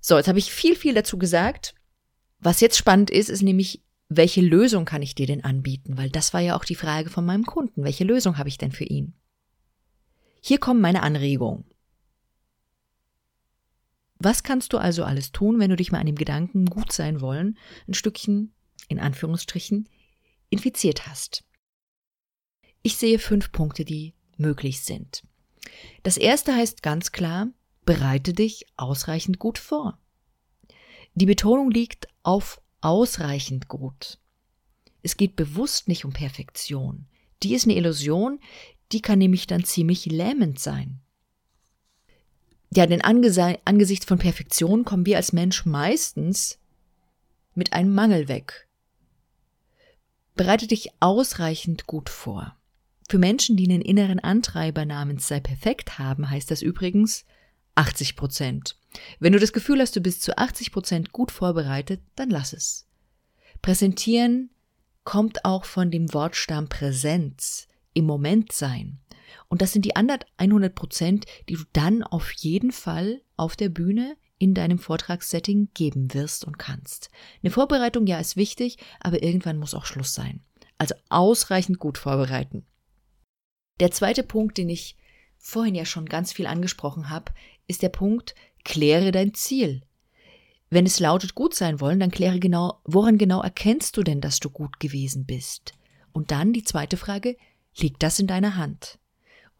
So, 0.00 0.16
jetzt 0.16 0.28
habe 0.28 0.38
ich 0.38 0.50
viel, 0.52 0.76
viel 0.76 0.94
dazu 0.94 1.18
gesagt. 1.18 1.74
Was 2.40 2.60
jetzt 2.60 2.76
spannend 2.76 3.10
ist, 3.10 3.30
ist 3.30 3.42
nämlich, 3.42 3.82
welche 4.08 4.42
Lösung 4.42 4.84
kann 4.84 5.02
ich 5.02 5.14
dir 5.14 5.26
denn 5.26 5.44
anbieten? 5.44 5.96
Weil 5.96 6.10
das 6.10 6.34
war 6.34 6.40
ja 6.40 6.56
auch 6.56 6.64
die 6.64 6.74
Frage 6.74 7.10
von 7.10 7.24
meinem 7.24 7.46
Kunden. 7.46 7.84
Welche 7.84 8.04
Lösung 8.04 8.38
habe 8.38 8.48
ich 8.48 8.58
denn 8.58 8.72
für 8.72 8.84
ihn? 8.84 9.14
Hier 10.42 10.58
kommen 10.58 10.82
meine 10.82 11.02
Anregungen. 11.02 11.64
Was 14.18 14.42
kannst 14.42 14.72
du 14.72 14.78
also 14.78 15.04
alles 15.04 15.32
tun, 15.32 15.58
wenn 15.58 15.70
du 15.70 15.76
dich 15.76 15.92
mal 15.92 15.98
an 15.98 16.06
dem 16.06 16.16
Gedanken 16.16 16.66
gut 16.66 16.92
sein 16.92 17.20
wollen 17.20 17.58
ein 17.88 17.94
Stückchen, 17.94 18.54
in 18.88 18.98
Anführungsstrichen, 18.98 19.88
infiziert 20.50 21.06
hast? 21.06 21.44
Ich 22.82 22.96
sehe 22.96 23.18
fünf 23.18 23.50
Punkte, 23.50 23.84
die 23.84 24.14
möglich 24.36 24.82
sind. 24.82 25.24
Das 26.02 26.16
erste 26.16 26.54
heißt 26.54 26.82
ganz 26.82 27.12
klar, 27.12 27.48
bereite 27.84 28.32
dich 28.32 28.66
ausreichend 28.76 29.38
gut 29.38 29.58
vor. 29.58 29.98
Die 31.14 31.26
Betonung 31.26 31.70
liegt 31.70 32.08
auf 32.22 32.60
ausreichend 32.80 33.68
gut. 33.68 34.18
Es 35.02 35.16
geht 35.16 35.36
bewusst 35.36 35.88
nicht 35.88 36.04
um 36.04 36.12
Perfektion. 36.12 37.06
Die 37.42 37.54
ist 37.54 37.64
eine 37.64 37.76
Illusion, 37.76 38.40
die 38.92 39.00
kann 39.00 39.18
nämlich 39.18 39.46
dann 39.46 39.64
ziemlich 39.64 40.06
lähmend 40.06 40.58
sein. 40.58 41.00
Ja, 42.76 42.86
denn 42.86 43.02
angesichts 43.02 44.04
von 44.04 44.18
Perfektion 44.18 44.84
kommen 44.84 45.06
wir 45.06 45.16
als 45.16 45.32
Mensch 45.32 45.64
meistens 45.64 46.58
mit 47.54 47.72
einem 47.72 47.94
Mangel 47.94 48.26
weg. 48.28 48.66
Bereite 50.34 50.66
dich 50.66 50.90
ausreichend 50.98 51.86
gut 51.86 52.08
vor. 52.08 52.56
Für 53.08 53.18
Menschen, 53.18 53.56
die 53.56 53.68
einen 53.70 53.82
inneren 53.82 54.18
Antreiber 54.18 54.84
namens 54.84 55.28
sei 55.28 55.38
perfekt 55.38 55.98
haben, 55.98 56.28
heißt 56.28 56.50
das 56.50 56.62
übrigens 56.62 57.24
80 57.76 58.16
Prozent. 58.16 58.76
Wenn 59.20 59.32
du 59.32 59.38
das 59.38 59.52
Gefühl 59.52 59.80
hast, 59.80 59.94
du 59.94 60.00
bist 60.00 60.22
zu 60.22 60.36
80 60.36 60.72
Prozent 60.72 61.12
gut 61.12 61.30
vorbereitet, 61.30 62.00
dann 62.16 62.30
lass 62.30 62.52
es. 62.52 62.86
Präsentieren 63.62 64.50
kommt 65.04 65.44
auch 65.44 65.64
von 65.64 65.90
dem 65.90 66.12
Wortstamm 66.12 66.68
Präsenz, 66.68 67.68
im 67.92 68.06
Moment 68.06 68.52
sein. 68.52 68.98
Und 69.48 69.62
das 69.62 69.72
sind 69.72 69.84
die 69.84 69.96
anderen 69.96 70.20
100 70.36 70.74
Prozent, 70.74 71.26
die 71.48 71.54
du 71.54 71.62
dann 71.72 72.02
auf 72.02 72.32
jeden 72.32 72.72
Fall 72.72 73.22
auf 73.36 73.56
der 73.56 73.68
Bühne 73.68 74.16
in 74.38 74.54
deinem 74.54 74.78
Vortragssetting 74.78 75.68
geben 75.74 76.12
wirst 76.12 76.44
und 76.44 76.58
kannst. 76.58 77.10
Eine 77.42 77.50
Vorbereitung, 77.50 78.06
ja, 78.06 78.18
ist 78.18 78.36
wichtig, 78.36 78.78
aber 79.00 79.22
irgendwann 79.22 79.58
muss 79.58 79.74
auch 79.74 79.86
Schluss 79.86 80.14
sein. 80.14 80.40
Also 80.78 80.94
ausreichend 81.08 81.78
gut 81.78 81.98
vorbereiten. 81.98 82.66
Der 83.80 83.90
zweite 83.90 84.22
Punkt, 84.22 84.58
den 84.58 84.68
ich 84.68 84.96
vorhin 85.38 85.74
ja 85.74 85.84
schon 85.84 86.06
ganz 86.06 86.32
viel 86.32 86.46
angesprochen 86.46 87.10
habe, 87.10 87.32
ist 87.66 87.82
der 87.82 87.88
Punkt, 87.88 88.34
kläre 88.64 89.12
dein 89.12 89.34
Ziel. 89.34 89.82
Wenn 90.70 90.86
es 90.86 91.00
lautet 91.00 91.34
gut 91.34 91.54
sein 91.54 91.80
wollen, 91.80 92.00
dann 92.00 92.10
kläre 92.10 92.40
genau, 92.40 92.80
woran 92.84 93.18
genau 93.18 93.42
erkennst 93.42 93.96
du 93.96 94.02
denn, 94.02 94.20
dass 94.20 94.40
du 94.40 94.50
gut 94.50 94.80
gewesen 94.80 95.24
bist? 95.24 95.72
Und 96.12 96.30
dann 96.30 96.52
die 96.52 96.64
zweite 96.64 96.96
Frage, 96.96 97.36
liegt 97.76 98.02
das 98.02 98.18
in 98.18 98.26
deiner 98.26 98.56
Hand? 98.56 98.98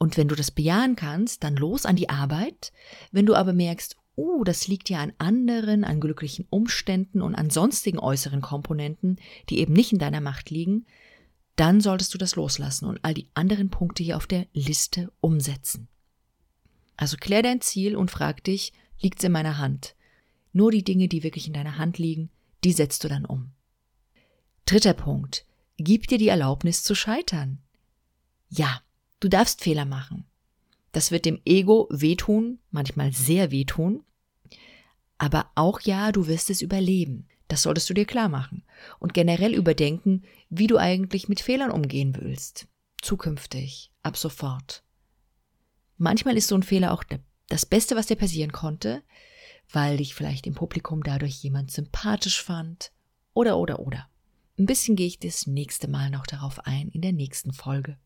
Und 0.04 0.18
wenn 0.18 0.28
du 0.28 0.34
das 0.34 0.50
bejahen 0.50 0.96
kannst, 0.96 1.44
dann 1.44 1.56
los 1.56 1.87
an 1.87 1.96
die 1.96 2.11
Arbeit. 2.11 2.73
Wenn 3.11 3.25
du 3.25 3.34
aber 3.34 3.54
merkst, 3.54 3.96
uh, 4.18 4.44
das 4.44 4.68
liegt 4.68 4.90
ja 4.90 4.99
an 4.99 5.14
anderen, 5.16 5.82
an 5.82 5.99
glücklichen 5.99 6.46
Umständen 6.50 7.23
und 7.23 7.34
an 7.34 7.49
sonstigen 7.49 7.99
äußeren 7.99 8.42
Komponenten, 8.42 9.16
die 9.49 9.61
eben 9.61 9.73
nicht 9.73 9.94
in 9.94 9.99
deiner 9.99 10.20
Macht 10.20 10.50
liegen, 10.50 10.84
dann 11.56 11.80
solltest 11.80 12.12
du 12.12 12.18
das 12.18 12.37
loslassen 12.37 12.84
und 12.84 13.02
all 13.02 13.14
die 13.14 13.30
anderen 13.32 13.70
Punkte 13.70 14.02
hier 14.02 14.18
auf 14.18 14.26
der 14.26 14.46
Liste 14.52 15.11
umsetzen. 15.23 15.88
Also 16.99 17.16
klär 17.16 17.40
dein 17.40 17.62
Ziel 17.62 17.96
und 17.96 18.11
frag 18.11 18.44
dich, 18.44 18.75
liegt's 19.00 19.25
in 19.25 19.32
meiner 19.32 19.56
Hand? 19.56 19.94
Nur 20.52 20.70
die 20.70 20.84
Dinge, 20.84 21.08
die 21.08 21.23
wirklich 21.23 21.46
in 21.46 21.54
deiner 21.54 21.78
Hand 21.78 21.96
liegen, 21.96 22.28
die 22.62 22.73
setzt 22.73 23.04
du 23.04 23.08
dann 23.08 23.25
um. 23.25 23.52
Dritter 24.66 24.92
Punkt. 24.92 25.46
Gib 25.78 26.08
dir 26.08 26.18
die 26.18 26.28
Erlaubnis 26.28 26.82
zu 26.82 26.94
scheitern. 26.94 27.62
Ja, 28.50 28.82
du 29.25 29.31
darfst 29.31 29.62
Fehler 29.62 29.87
machen. 29.87 30.26
Das 30.93 31.11
wird 31.11 31.25
dem 31.25 31.40
Ego 31.47 31.88
wehtun, 31.90 32.59
manchmal 32.71 33.12
sehr 33.12 33.50
wehtun. 33.50 34.04
Aber 35.16 35.50
auch 35.54 35.81
ja, 35.81 36.12
du 36.12 36.26
wirst 36.26 36.50
es 36.50 36.61
überleben. 36.61 37.26
Das 37.49 37.62
solltest 37.62 37.88
du 37.88 37.95
dir 37.95 38.04
klar 38.04 38.28
machen. 38.28 38.64
Und 38.99 39.14
generell 39.14 39.54
überdenken, 39.54 40.25
wie 40.50 40.66
du 40.66 40.76
eigentlich 40.76 41.28
mit 41.28 41.40
Fehlern 41.40 41.71
umgehen 41.71 42.14
willst. 42.21 42.69
Zukünftig, 43.00 43.93
ab 44.02 44.19
sofort. 44.19 44.83
Manchmal 45.97 46.37
ist 46.37 46.49
so 46.49 46.54
ein 46.54 46.62
Fehler 46.62 46.93
auch 46.93 47.04
das 47.49 47.64
Beste, 47.64 47.97
was 47.97 48.07
dir 48.07 48.16
passieren 48.16 48.52
konnte, 48.52 49.02
weil 49.73 49.97
dich 49.97 50.14
vielleicht 50.14 50.47
im 50.47 50.54
Publikum 50.54 51.02
dadurch 51.02 51.43
jemand 51.43 51.71
sympathisch 51.71 52.43
fand. 52.43 52.93
Oder, 53.33 53.57
oder, 53.57 53.78
oder. 53.81 54.07
Ein 54.59 54.66
bisschen 54.66 54.97
gehe 54.97 55.07
ich 55.07 55.19
das 55.19 55.47
nächste 55.47 55.88
Mal 55.88 56.11
noch 56.11 56.26
darauf 56.26 56.66
ein, 56.66 56.90
in 56.90 57.00
der 57.00 57.12
nächsten 57.12 57.52
Folge. 57.52 57.97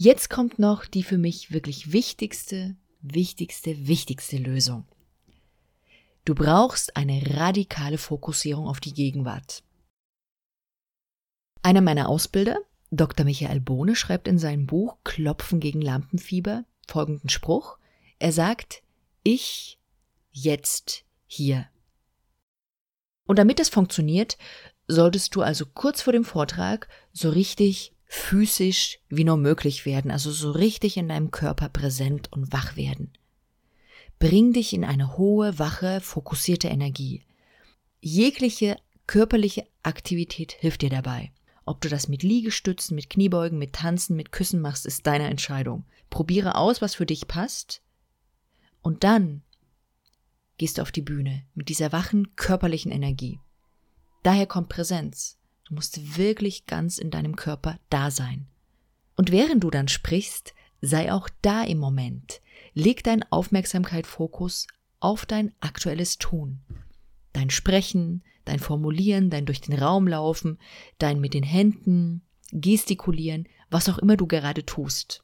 Jetzt 0.00 0.30
kommt 0.30 0.60
noch 0.60 0.84
die 0.84 1.02
für 1.02 1.18
mich 1.18 1.50
wirklich 1.50 1.90
wichtigste, 1.90 2.76
wichtigste, 3.00 3.88
wichtigste 3.88 4.36
Lösung. 4.36 4.86
Du 6.24 6.36
brauchst 6.36 6.96
eine 6.96 7.20
radikale 7.36 7.98
Fokussierung 7.98 8.68
auf 8.68 8.78
die 8.78 8.94
Gegenwart. 8.94 9.64
Einer 11.62 11.80
meiner 11.80 12.08
Ausbilder, 12.08 12.58
Dr. 12.92 13.24
Michael 13.24 13.58
Bohne, 13.58 13.96
schreibt 13.96 14.28
in 14.28 14.38
seinem 14.38 14.66
Buch 14.66 14.98
Klopfen 15.02 15.58
gegen 15.58 15.82
Lampenfieber 15.82 16.64
folgenden 16.86 17.28
Spruch. 17.28 17.76
Er 18.20 18.30
sagt, 18.30 18.84
ich, 19.24 19.80
jetzt, 20.30 21.04
hier. 21.26 21.66
Und 23.26 23.40
damit 23.40 23.58
das 23.58 23.68
funktioniert, 23.68 24.38
solltest 24.86 25.34
du 25.34 25.42
also 25.42 25.66
kurz 25.66 26.02
vor 26.02 26.12
dem 26.12 26.24
Vortrag 26.24 26.88
so 27.12 27.30
richtig 27.30 27.96
physisch 28.08 28.98
wie 29.08 29.24
nur 29.24 29.36
möglich 29.36 29.84
werden, 29.86 30.10
also 30.10 30.32
so 30.32 30.50
richtig 30.50 30.96
in 30.96 31.08
deinem 31.08 31.30
Körper 31.30 31.68
präsent 31.68 32.32
und 32.32 32.52
wach 32.52 32.76
werden. 32.76 33.12
Bring 34.18 34.52
dich 34.52 34.72
in 34.72 34.84
eine 34.84 35.16
hohe, 35.16 35.58
wache, 35.58 36.00
fokussierte 36.00 36.68
Energie. 36.68 37.22
Jegliche 38.00 38.76
körperliche 39.06 39.66
Aktivität 39.82 40.52
hilft 40.52 40.82
dir 40.82 40.90
dabei. 40.90 41.32
Ob 41.64 41.82
du 41.82 41.88
das 41.88 42.08
mit 42.08 42.22
Liegestützen, 42.22 42.94
mit 42.94 43.10
Kniebeugen, 43.10 43.58
mit 43.58 43.74
Tanzen, 43.74 44.16
mit 44.16 44.32
Küssen 44.32 44.60
machst, 44.60 44.86
ist 44.86 45.06
deine 45.06 45.28
Entscheidung. 45.28 45.84
Probiere 46.08 46.54
aus, 46.56 46.80
was 46.80 46.94
für 46.94 47.06
dich 47.06 47.28
passt. 47.28 47.82
Und 48.80 49.04
dann 49.04 49.42
gehst 50.56 50.78
du 50.78 50.82
auf 50.82 50.90
die 50.90 51.02
Bühne 51.02 51.44
mit 51.54 51.68
dieser 51.68 51.92
wachen 51.92 52.34
körperlichen 52.36 52.90
Energie. 52.90 53.38
Daher 54.22 54.46
kommt 54.46 54.68
Präsenz. 54.68 55.37
Du 55.68 55.74
musst 55.74 56.16
wirklich 56.16 56.64
ganz 56.64 56.96
in 56.96 57.10
deinem 57.10 57.36
Körper 57.36 57.78
da 57.90 58.10
sein. 58.10 58.46
Und 59.16 59.30
während 59.30 59.62
du 59.62 59.70
dann 59.70 59.88
sprichst, 59.88 60.54
sei 60.80 61.12
auch 61.12 61.28
da 61.42 61.62
im 61.62 61.76
Moment. 61.76 62.40
Leg 62.72 63.04
dein 63.04 63.22
Aufmerksamkeit-Fokus 63.30 64.66
auf 64.98 65.26
dein 65.26 65.52
aktuelles 65.60 66.16
Tun. 66.16 66.60
Dein 67.34 67.50
Sprechen, 67.50 68.24
dein 68.46 68.60
Formulieren, 68.60 69.28
dein 69.28 69.44
durch 69.44 69.60
den 69.60 69.78
Raum 69.78 70.08
laufen, 70.08 70.58
dein 70.96 71.20
mit 71.20 71.34
den 71.34 71.42
Händen, 71.42 72.22
gestikulieren, 72.50 73.46
was 73.68 73.90
auch 73.90 73.98
immer 73.98 74.16
du 74.16 74.26
gerade 74.26 74.64
tust. 74.64 75.22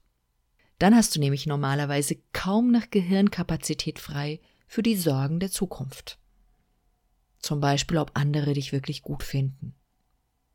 Dann 0.79 0.95
hast 0.95 1.17
du 1.17 1.21
nämlich 1.21 1.47
normalerweise 1.47 2.19
kaum 2.35 2.71
noch 2.71 2.91
Gehirnkapazität 2.91 3.99
frei 3.99 4.41
für 4.67 4.83
die 4.83 4.97
Sorgen 4.97 5.41
der 5.41 5.51
Zukunft. 5.51 6.19
Zum 7.39 7.61
Beispiel, 7.61 7.97
ob 7.97 8.11
andere 8.13 8.53
dich 8.53 8.73
wirklich 8.73 9.01
gut 9.01 9.23
finden. 9.23 9.75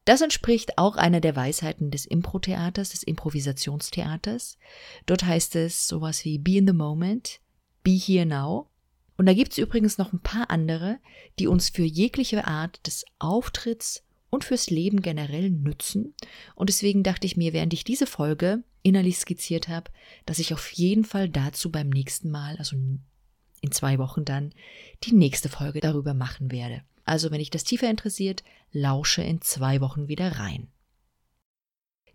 Das 0.09 0.21
entspricht 0.21 0.79
auch 0.79 0.95
einer 0.95 1.21
der 1.21 1.35
Weisheiten 1.35 1.91
des 1.91 2.07
Impro-Theaters, 2.07 2.89
des 2.89 3.03
Improvisationstheaters. 3.03 4.57
Dort 5.05 5.23
heißt 5.23 5.55
es 5.55 5.87
sowas 5.87 6.25
wie 6.25 6.39
Be 6.39 6.57
in 6.57 6.65
the 6.65 6.73
Moment, 6.73 7.39
Be 7.83 7.91
Here 7.91 8.25
Now. 8.25 8.71
Und 9.17 9.27
da 9.27 9.33
gibt 9.33 9.51
es 9.51 9.59
übrigens 9.59 9.99
noch 9.99 10.11
ein 10.11 10.23
paar 10.23 10.49
andere, 10.49 10.97
die 11.37 11.45
uns 11.45 11.69
für 11.69 11.83
jegliche 11.83 12.47
Art 12.47 12.87
des 12.87 13.05
Auftritts 13.19 14.03
und 14.31 14.43
fürs 14.43 14.71
Leben 14.71 15.03
generell 15.03 15.51
nützen. 15.51 16.15
Und 16.55 16.69
deswegen 16.69 17.03
dachte 17.03 17.27
ich 17.27 17.37
mir, 17.37 17.53
während 17.53 17.75
ich 17.75 17.83
diese 17.83 18.07
Folge 18.07 18.63
innerlich 18.81 19.19
skizziert 19.19 19.67
habe, 19.67 19.91
dass 20.25 20.39
ich 20.39 20.55
auf 20.55 20.71
jeden 20.71 21.03
Fall 21.03 21.29
dazu 21.29 21.71
beim 21.71 21.89
nächsten 21.89 22.31
Mal, 22.31 22.57
also 22.57 22.75
in 22.75 23.71
zwei 23.71 23.99
Wochen 23.99 24.25
dann, 24.25 24.55
die 25.03 25.13
nächste 25.13 25.49
Folge 25.49 25.81
darüber 25.81 26.15
machen 26.15 26.51
werde. 26.51 26.81
Also 27.09 27.31
wenn 27.31 27.39
dich 27.39 27.49
das 27.49 27.63
tiefer 27.63 27.89
interessiert, 27.89 28.43
lausche 28.71 29.23
in 29.23 29.41
zwei 29.41 29.81
Wochen 29.81 30.07
wieder 30.07 30.33
rein. 30.33 30.67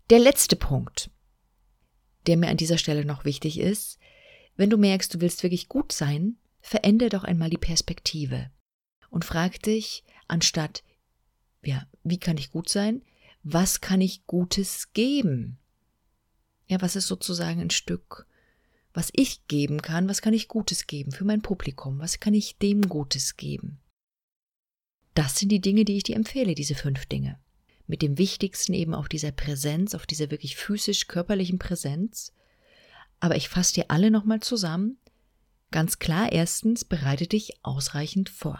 Der 0.09 0.19
letzte 0.19 0.55
Punkt, 0.55 1.11
der 2.27 2.37
mir 2.37 2.47
an 2.47 2.55
dieser 2.55 2.77
Stelle 2.77 3.03
noch 3.03 3.25
wichtig 3.25 3.59
ist, 3.59 3.99
wenn 4.55 4.69
du 4.69 4.77
merkst, 4.77 5.13
du 5.13 5.19
willst 5.19 5.43
wirklich 5.43 5.67
gut 5.67 5.91
sein, 5.91 6.37
verändere 6.61 7.09
doch 7.09 7.25
einmal 7.25 7.49
die 7.49 7.57
Perspektive 7.57 8.49
und 9.09 9.25
frag 9.25 9.61
dich, 9.63 10.05
anstatt, 10.29 10.81
ja, 11.61 11.85
wie 12.05 12.17
kann 12.17 12.37
ich 12.37 12.51
gut 12.51 12.69
sein, 12.69 13.01
was 13.43 13.81
kann 13.81 13.99
ich 13.99 14.25
Gutes 14.27 14.93
geben? 14.93 15.57
Ja, 16.67 16.81
was 16.81 16.95
ist 16.95 17.07
sozusagen 17.07 17.59
ein 17.59 17.69
Stück, 17.69 18.27
was 18.93 19.11
ich 19.13 19.45
geben 19.49 19.81
kann, 19.81 20.07
was 20.07 20.21
kann 20.21 20.33
ich 20.33 20.47
Gutes 20.47 20.87
geben 20.87 21.11
für 21.11 21.25
mein 21.25 21.41
Publikum, 21.41 21.99
was 21.99 22.21
kann 22.21 22.33
ich 22.33 22.59
dem 22.59 22.87
Gutes 22.87 23.35
geben? 23.35 23.81
Das 25.15 25.39
sind 25.39 25.49
die 25.49 25.61
Dinge, 25.61 25.85
die 25.85 25.97
ich 25.97 26.03
dir 26.03 26.15
empfehle, 26.15 26.53
diese 26.53 26.75
fünf 26.75 27.05
Dinge. 27.05 27.39
Mit 27.87 28.01
dem 28.01 28.17
wichtigsten 28.17 28.73
eben 28.73 28.93
auf 28.93 29.07
dieser 29.07 29.31
Präsenz, 29.31 29.95
auf 29.95 30.05
dieser 30.05 30.29
wirklich 30.29 30.55
physisch-körperlichen 30.57 31.57
Präsenz. 31.57 32.33
Aber 33.19 33.35
ich 33.35 33.47
fasse 33.47 33.75
dir 33.75 33.85
alle 33.89 34.11
nochmal 34.11 34.41
zusammen. 34.41 34.97
Ganz 35.71 35.99
klar, 35.99 36.31
erstens, 36.31 36.83
bereite 36.83 37.27
dich 37.27 37.53
ausreichend 37.63 38.29
vor. 38.29 38.59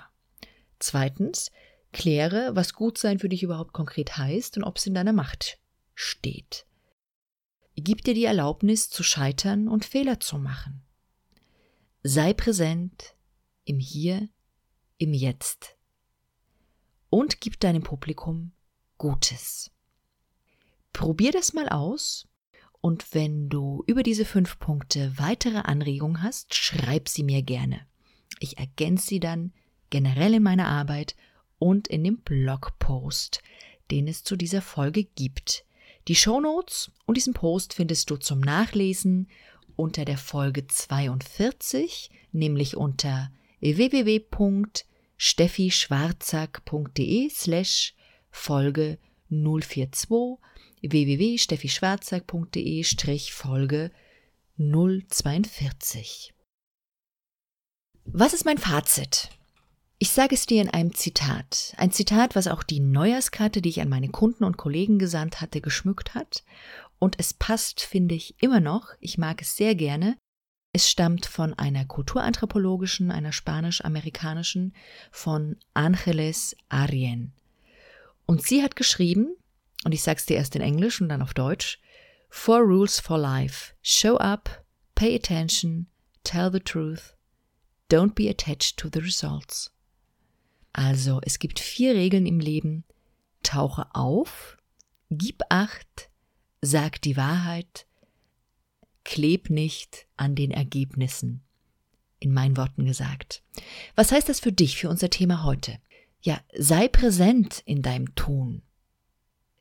Zweitens, 0.79 1.51
kläre, 1.91 2.55
was 2.55 2.73
gut 2.73 2.97
sein 2.97 3.19
für 3.19 3.29
dich 3.29 3.43
überhaupt 3.43 3.73
konkret 3.73 4.17
heißt 4.17 4.57
und 4.57 4.63
ob 4.63 4.77
es 4.77 4.87
in 4.87 4.93
deiner 4.93 5.13
Macht 5.13 5.59
steht. 5.93 6.65
Gib 7.75 8.03
dir 8.03 8.13
die 8.13 8.25
Erlaubnis 8.25 8.89
zu 8.89 9.03
scheitern 9.03 9.67
und 9.67 9.83
Fehler 9.83 10.21
zu 10.21 10.37
machen. 10.37 10.83
Sei 12.03 12.33
präsent 12.33 13.15
im 13.65 13.79
Hier, 13.79 14.29
im 14.97 15.13
Jetzt. 15.13 15.74
Und 17.09 17.41
gib 17.41 17.59
deinem 17.59 17.83
Publikum 17.83 18.51
Gutes. 18.97 19.71
Probier 20.93 21.31
das 21.31 21.53
mal 21.53 21.69
aus 21.69 22.27
und 22.81 23.13
wenn 23.13 23.49
du 23.49 23.83
über 23.87 24.03
diese 24.03 24.25
fünf 24.25 24.59
Punkte 24.59 25.11
weitere 25.17 25.57
Anregungen 25.57 26.21
hast, 26.21 26.53
schreib 26.53 27.09
sie 27.09 27.23
mir 27.23 27.41
gerne. 27.41 27.85
Ich 28.39 28.57
ergänze 28.57 29.07
sie 29.07 29.19
dann 29.19 29.53
generell 29.89 30.35
in 30.35 30.43
meiner 30.43 30.67
Arbeit 30.67 31.15
und 31.57 31.87
in 31.87 32.03
dem 32.03 32.17
Blogpost, 32.19 33.41
den 33.91 34.07
es 34.07 34.23
zu 34.23 34.35
dieser 34.35 34.61
Folge 34.61 35.03
gibt. 35.03 35.65
Die 36.07 36.15
Shownotes 36.15 36.91
und 37.05 37.17
diesen 37.17 37.33
Post 37.33 37.73
findest 37.73 38.09
du 38.09 38.17
zum 38.17 38.39
Nachlesen 38.39 39.29
unter 39.75 40.05
der 40.05 40.17
Folge 40.17 40.67
42, 40.67 42.11
nämlich 42.31 42.77
unter 42.77 43.31
www.steffischwarzack.de 45.17 47.29
slash 47.29 47.93
Folge 48.31 48.97
042 49.29 50.39
www.steffischwarzack.de 50.81 52.83
Folge 53.31 53.91
042. 54.57 56.33
Was 58.05 58.33
ist 58.33 58.45
mein 58.45 58.57
Fazit? 58.57 59.29
Ich 59.97 60.09
sage 60.11 60.35
es 60.35 60.45
dir 60.45 60.61
in 60.61 60.69
einem 60.69 60.93
Zitat. 60.93 61.73
Ein 61.77 61.91
Zitat, 61.91 62.35
was 62.35 62.47
auch 62.47 62.63
die 62.63 62.81
Neujahrskarte, 62.81 63.61
die 63.61 63.69
ich 63.69 63.81
an 63.81 63.89
meine 63.89 64.09
Kunden 64.09 64.43
und 64.43 64.57
Kollegen 64.57 64.99
gesandt 64.99 65.41
hatte, 65.41 65.61
geschmückt 65.61 66.13
hat. 66.13 66.43
Und 66.99 67.15
es 67.17 67.33
passt, 67.33 67.81
finde 67.81 68.13
ich, 68.13 68.35
immer 68.43 68.59
noch. 68.59 68.89
Ich 68.99 69.17
mag 69.17 69.41
es 69.41 69.55
sehr 69.55 69.73
gerne. 69.73 70.17
Es 70.75 70.91
stammt 70.91 71.25
von 71.25 71.53
einer 71.53 71.85
kulturanthropologischen, 71.85 73.09
einer 73.09 73.31
spanisch-amerikanischen, 73.31 74.75
von 75.09 75.55
Angeles 75.73 76.53
Arien. 76.67 77.31
Und 78.25 78.41
sie 78.41 78.61
hat 78.61 78.75
geschrieben, 78.75 79.37
und 79.85 79.93
ich 79.93 80.03
sage 80.03 80.17
es 80.17 80.25
dir 80.25 80.35
erst 80.35 80.53
in 80.53 80.61
Englisch 80.61 80.99
und 80.99 81.07
dann 81.07 81.21
auf 81.21 81.33
Deutsch, 81.33 81.79
Four 82.27 82.59
Rules 82.59 82.99
for 82.99 83.17
Life. 83.17 83.73
Show 83.81 84.17
up, 84.17 84.65
pay 84.95 85.15
attention, 85.15 85.87
tell 86.25 86.51
the 86.51 86.59
truth, 86.59 87.15
don't 87.89 88.13
be 88.13 88.29
attached 88.29 88.75
to 88.75 88.89
the 88.91 88.99
results. 88.99 89.71
Also, 90.73 91.21
es 91.23 91.39
gibt 91.39 91.61
vier 91.61 91.95
Regeln 91.95 92.25
im 92.25 92.41
Leben. 92.41 92.83
Tauche 93.43 93.85
auf, 93.93 94.57
gib 95.09 95.41
acht, 95.47 96.09
sag 96.61 97.01
die 97.01 97.15
Wahrheit, 97.15 97.85
kleb 99.05 99.49
nicht 99.49 100.07
an 100.17 100.35
den 100.35 100.51
Ergebnissen. 100.51 101.41
In 102.19 102.33
meinen 102.33 102.57
Worten 102.57 102.85
gesagt. 102.85 103.41
Was 103.95 104.11
heißt 104.11 104.27
das 104.27 104.41
für 104.41 104.51
dich, 104.51 104.77
für 104.77 104.89
unser 104.89 105.09
Thema 105.09 105.43
heute? 105.43 105.79
Ja, 106.21 106.41
sei 106.57 106.89
präsent 106.89 107.61
in 107.65 107.81
deinem 107.81 108.13
Tun. 108.15 108.61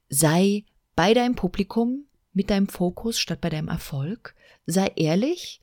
Sei 0.09 0.65
bei 0.97 1.15
deinem 1.15 1.37
Publikum 1.37 2.07
mit 2.33 2.51
deinem 2.51 2.69
Fokus 2.69 3.21
statt 3.21 3.41
bei 3.41 3.51
deinem 3.51 3.69
Erfolg. 3.69 4.35
Sei 4.67 4.89
ehrlich, 4.97 5.61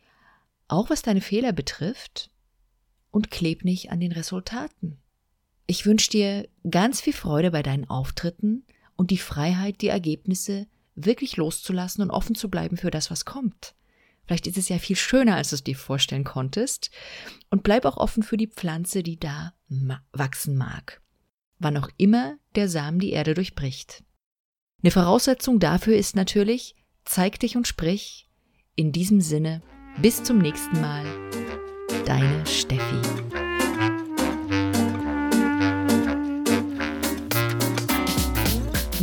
auch 0.68 0.90
was 0.90 1.02
deine 1.02 1.22
Fehler 1.22 1.52
betrifft, 1.52 2.32
und 3.12 3.30
kleb 3.30 3.64
nicht 3.64 3.92
an 3.92 4.00
den 4.00 4.14
Resultaten. 4.14 4.98
Ich 5.68 5.86
wünsche 5.86 6.10
dir 6.10 6.48
ganz 6.70 7.02
viel 7.02 7.14
Freude 7.14 7.52
bei 7.52 7.62
deinen 7.62 7.90
Auftritten 7.90 8.66
und 8.96 9.12
die 9.12 9.18
Freiheit, 9.18 9.82
die 9.82 9.90
Ergebnisse 9.90 10.68
wirklich 11.06 11.38
loszulassen 11.38 12.02
und 12.04 12.12
offen 12.12 12.36
zu 12.36 12.50
bleiben 12.50 12.78
für 12.78 12.92
das, 12.92 13.12
was 13.12 13.26
kommt. 13.26 13.76
Vielleicht 14.26 14.48
ist 14.48 14.58
es 14.58 14.70
ja 14.70 14.78
viel 14.78 14.96
schöner, 14.96 15.36
als 15.36 15.50
du 15.50 15.56
es 15.56 15.64
dir 15.64 15.76
vorstellen 15.76 16.24
konntest. 16.24 16.92
Und 17.50 17.64
bleib 17.64 17.86
auch 17.86 17.98
offen 17.98 18.24
für 18.24 18.38
die 18.38 18.48
Pflanze, 18.48 19.04
die 19.04 19.20
da 19.20 19.54
wachsen 20.14 20.58
mag. 20.58 21.02
Wann 21.60 21.78
auch 21.78 21.90
immer 21.98 22.38
der 22.56 22.70
Samen 22.70 23.00
die 23.00 23.12
Erde 23.12 23.34
durchbricht. 23.34 24.04
Eine 24.84 24.92
Voraussetzung 24.92 25.60
dafür 25.60 25.96
ist 25.96 26.16
natürlich, 26.16 26.76
zeig 27.06 27.40
dich 27.40 27.56
und 27.56 27.68
sprich. 27.68 28.28
In 28.76 28.92
diesem 28.92 29.22
Sinne, 29.22 29.62
bis 30.02 30.24
zum 30.24 30.38
nächsten 30.38 30.80
Mal. 30.82 31.06
Deine 32.06 32.46
Steffi. 32.48 33.21